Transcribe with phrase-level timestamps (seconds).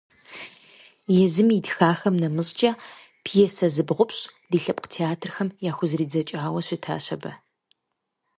[1.23, 2.71] Езым итхахэм нэмыщӏкӏэ,
[3.23, 7.31] пьесэ зыбгъупщӏ ди лъэпкъ театрхэм яхузэридзэкӏауэ щытащ абы.